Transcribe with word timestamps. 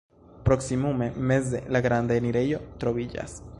Proksimume 0.47 1.09
meze 1.33 1.61
la 1.77 1.81
granda 1.89 2.19
enirejo 2.23 2.65
troviĝas. 2.85 3.41